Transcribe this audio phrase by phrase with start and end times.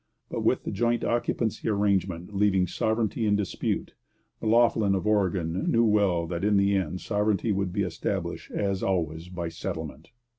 [0.31, 3.93] But with the 'joint occupancy' arrangement leaving sovereignty in dispute,
[4.41, 9.29] M'Loughlin of Oregon knew well that in the end sovereignty would be established, as always,
[9.29, 10.09] by settlement.